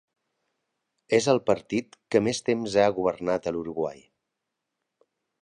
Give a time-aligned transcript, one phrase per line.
[1.17, 4.03] És el partit que més temps ha governat a l'Uruguai.